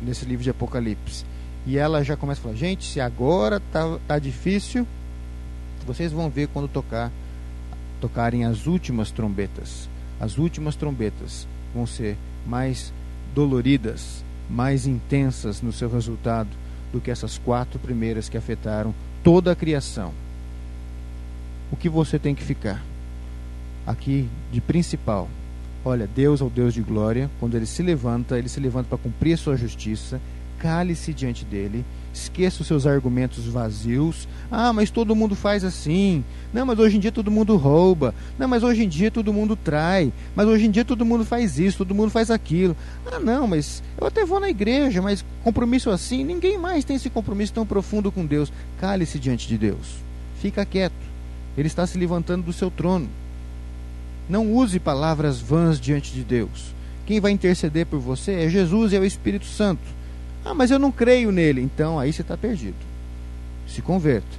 [0.02, 1.26] nesse livro de Apocalipse.
[1.70, 4.88] E ela já começa a falar: gente, se agora tá, tá difícil,
[5.86, 7.12] vocês vão ver quando tocar
[8.02, 9.88] tocarem as últimas trombetas.
[10.20, 11.48] As últimas trombetas.
[11.72, 12.18] vão ser
[12.48, 12.92] mais
[13.36, 16.50] doloridas, mais intensas no seu resultado
[16.92, 18.92] do que essas quatro primeiras que afetaram
[19.24, 20.12] toda a criação.
[21.72, 22.84] O que você tem que ficar?
[23.86, 25.30] Aqui de principal.
[25.86, 27.30] Olha, Deus é o Deus de glória.
[27.40, 30.20] Quando ele se levanta, ele se levanta para cumprir a sua justiça.
[30.60, 34.28] Cale-se diante dele esqueça os seus argumentos vazios.
[34.52, 36.24] Ah, mas todo mundo faz assim.
[36.54, 38.14] Não, mas hoje em dia todo mundo rouba.
[38.38, 40.12] Não, mas hoje em dia todo mundo trai.
[40.36, 42.76] Mas hoje em dia todo mundo faz isso, todo mundo faz aquilo.
[43.12, 47.10] Ah, não, mas eu até vou na igreja, mas compromisso assim, ninguém mais tem esse
[47.10, 48.52] compromisso tão profundo com Deus.
[48.80, 49.98] Cale-se diante de Deus.
[50.42, 51.10] Fica quieto.
[51.58, 53.10] Ele está se levantando do seu trono.
[54.30, 56.74] Não use palavras vãs diante de Deus.
[57.06, 59.99] Quem vai interceder por você é Jesus e é o Espírito Santo.
[60.44, 61.62] Ah, mas eu não creio nele.
[61.62, 62.78] Então aí você está perdido.
[63.68, 64.38] Se converta.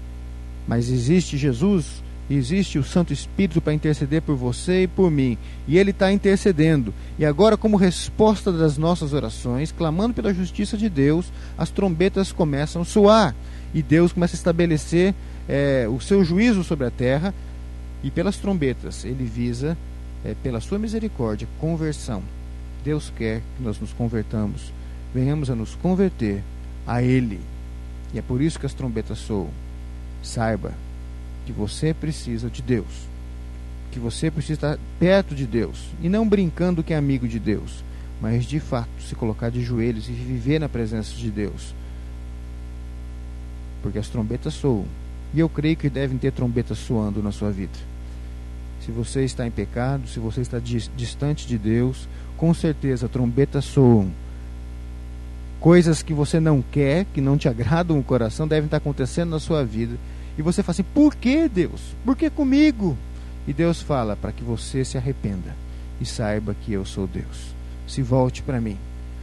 [0.67, 5.37] Mas existe Jesus, existe o Santo Espírito para interceder por você e por mim.
[5.67, 6.95] E ele está intercedendo.
[7.19, 12.83] E agora, como resposta das nossas orações, clamando pela justiça de Deus, as trombetas começam
[12.83, 13.35] a soar.
[13.75, 15.15] E Deus começa a estabelecer
[15.49, 17.35] é, o seu juízo sobre a terra.
[18.03, 19.77] E pelas trombetas, ele visa,
[20.25, 22.23] é, pela sua misericórdia, conversão.
[22.83, 24.73] Deus quer que nós nos convertamos
[25.15, 26.43] venhamos a nos converter
[26.87, 27.41] a Ele.
[28.13, 29.51] E é por isso que as trombetas soam.
[30.23, 30.73] Saiba
[31.47, 33.09] que você precisa de Deus.
[33.91, 35.89] Que você precisa estar perto de Deus.
[36.03, 37.85] E não brincando que é amigo de Deus.
[38.21, 41.75] Mas de fato se colocar de joelhos e viver na presença de Deus.
[43.83, 44.85] Porque as trombetas soam.
[45.33, 47.79] E eu creio que devem ter trombetas soando na sua vida.
[48.85, 54.11] Se você está em pecado, se você está distante de Deus, com certeza trombetas soam
[55.61, 59.39] coisas que você não quer, que não te agradam o coração, devem estar acontecendo na
[59.39, 59.97] sua vida.
[60.37, 61.95] E você fala assim: por que Deus?
[62.05, 62.97] Por que comigo?
[63.47, 65.55] E Deus fala para que você se arrependa
[66.01, 67.55] e saiba que eu sou Deus.
[67.87, 68.79] Se volte para mim.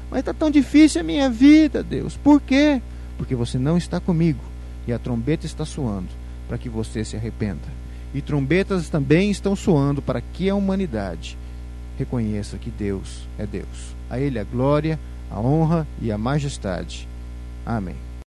[0.10, 2.16] Mas está tão difícil a minha vida, Deus.
[2.16, 2.82] Por quê?
[3.18, 4.44] Porque você não está comigo
[4.88, 6.10] e a trombeta está soando
[6.48, 7.68] para que você se arrependa.
[8.14, 11.38] E trombetas também estão soando para que a humanidade
[11.98, 13.96] reconheça que Deus é Deus.
[14.10, 14.98] A Ele a glória,
[15.32, 17.08] a honra e a majestade.
[17.66, 18.07] Amém.